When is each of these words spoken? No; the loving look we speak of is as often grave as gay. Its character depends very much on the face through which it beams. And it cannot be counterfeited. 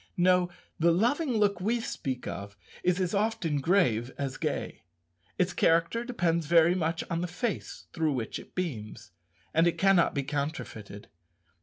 No; 0.17 0.49
the 0.79 0.91
loving 0.91 1.37
look 1.37 1.61
we 1.61 1.79
speak 1.79 2.25
of 2.25 2.57
is 2.81 2.99
as 2.99 3.13
often 3.13 3.59
grave 3.61 4.11
as 4.17 4.37
gay. 4.37 4.81
Its 5.37 5.53
character 5.53 6.03
depends 6.03 6.47
very 6.47 6.73
much 6.73 7.03
on 7.07 7.21
the 7.21 7.27
face 7.27 7.85
through 7.93 8.13
which 8.13 8.39
it 8.39 8.55
beams. 8.55 9.11
And 9.53 9.67
it 9.67 9.77
cannot 9.77 10.15
be 10.15 10.23
counterfeited. 10.23 11.07